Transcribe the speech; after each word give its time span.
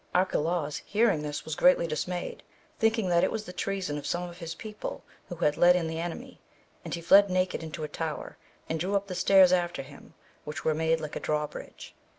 Arcalaus 0.15 0.77
hearing 0.83 1.21
this, 1.21 1.45
was 1.45 1.53
greatly 1.53 1.85
dismayed, 1.85 2.41
thinking 2.79 3.07
that 3.09 3.23
it 3.23 3.29
was 3.31 3.43
the 3.45 3.53
treason 3.53 3.99
of 3.99 4.07
some 4.07 4.23
of 4.27 4.39
his 4.39 4.55
people 4.55 5.03
who 5.29 5.35
had 5.35 5.57
let 5.57 5.75
in 5.75 5.85
the 5.85 5.99
enemy, 5.99 6.39
and 6.83 6.95
he 6.95 7.01
fled 7.01 7.29
naked 7.29 7.61
into 7.61 7.83
a 7.83 7.87
tower, 7.87 8.35
and 8.67 8.79
drew 8.79 8.95
up 8.95 9.05
the 9.05 9.13
stairs 9.13 9.53
after 9.53 9.83
him 9.83 10.15
which 10.43 10.65
were 10.65 10.73
made 10.73 10.99
like 10.99 11.15
a 11.15 11.19
draw 11.19 11.45
bridge. 11.45 11.93